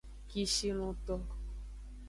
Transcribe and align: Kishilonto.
Kishilonto. 0.29 1.15